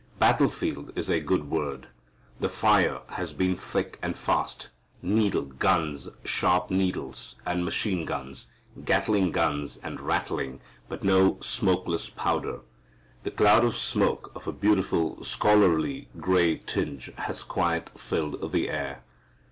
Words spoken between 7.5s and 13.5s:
machine guns Gatling guns and rattling but no smokeless powder. The